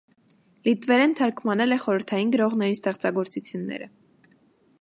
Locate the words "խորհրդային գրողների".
1.85-2.79